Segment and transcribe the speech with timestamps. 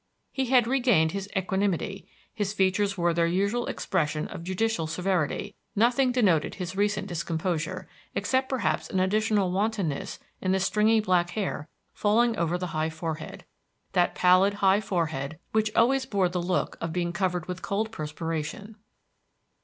[0.31, 6.11] He had regained his equanimity; his features wore their usual expression of judicial severity; nothing
[6.11, 12.35] denoted his recent discomposure, except perhaps an additional wantonness in the stringy black hair falling
[12.35, 13.45] over the high forehead,
[13.91, 18.77] that pallid high forehead which always wore the look of being covered with cold perspiration.